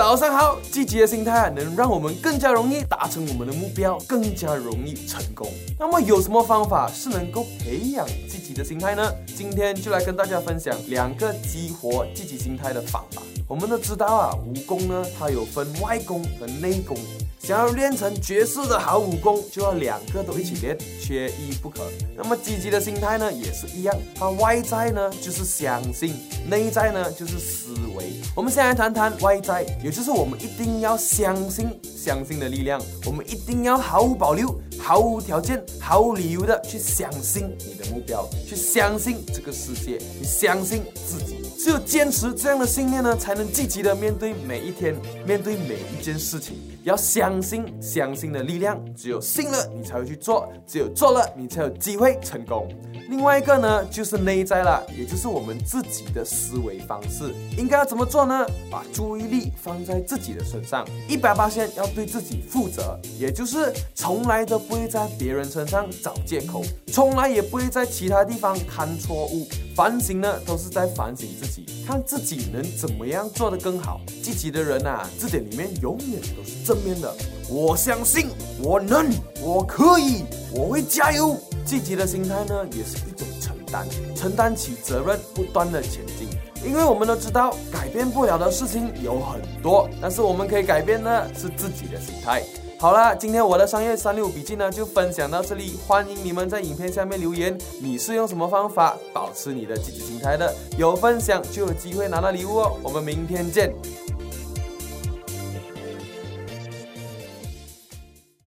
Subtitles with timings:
[0.00, 5.46] 早上好，积极的心态，能让我们更加容易达成我们的目标，更加容易成功。
[5.78, 9.12] 那么有什么方法是能够培养积极的心态呢？
[9.26, 13.20] 今天就来跟大家分享两个激活积极心态的方法。
[13.50, 16.96] 我们都知道啊，武功呢，它有分外功和内功。
[17.40, 21.80] 想要练成绝世的好武功，就要两个都一起练，缺一不可。
[22.16, 23.96] 那么积极的心态呢，也是一样。
[24.14, 26.14] 它外在呢就是相信，
[26.48, 28.20] 内在呢就是思维。
[28.36, 32.80] 我们先来谈谈外在，也就是我们一定要相信，相信的力量。
[33.04, 41.29] 我们一定要毫无保留、毫无条件、毫无理由的去相信你的目标，去相信这个世界，去相信自己。
[41.62, 44.96] 只有坚持这样的信念呢，才能积极的面对每一天，
[45.26, 46.56] 面对每一件事情。
[46.84, 52.66] 要相信，相信的力量，只有信了，你才会去做；只有做了，你才有机会成功。
[53.10, 57.34] 另外一个呢，就是内在了，也就是我们自己的思维方式。
[57.58, 58.46] 应该要怎么做呢？
[58.70, 69.48] 把注意力放在自己的身上，一百八千要对自己负责，也就是从来都不会在别人身上找借口，从来也不会在其他地方看错误。
[69.74, 74.00] 反省呢，都是在反省自己，看自己能怎么样做得更好。
[74.22, 77.12] 积极的人呐，字典里面永远都是正面的。
[77.48, 78.28] 我相信，
[78.62, 79.10] 我能，
[79.42, 80.22] 我可以，
[80.54, 81.36] 我会加油。
[81.70, 86.28] 积极的心态呢，也是一种承担，承担起责任，不断的前进。
[86.68, 92.42] 因为我们都知道，改变不了的事情有很多，但是我们可以改变的是自己的心态。
[92.80, 95.78] 好了，今天我的商业三六五笔记呢，就分享到这里。
[95.86, 100.52] 欢迎你们在影片下面留言，你是用什么方法保持你的积极心态的？
[100.76, 102.76] 有分享就有机会拿到礼物哦。
[102.82, 103.72] 我们明天见。